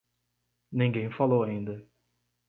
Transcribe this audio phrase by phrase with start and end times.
[0.71, 1.87] Ninguém falou ainda.